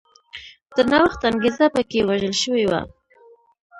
[0.75, 2.81] د نوښت انګېزه په کې وژل شوې وه.